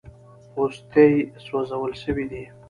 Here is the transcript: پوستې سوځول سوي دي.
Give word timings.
پوستې 0.53 1.07
سوځول 1.45 1.91
سوي 2.03 2.25
دي. 2.31 2.43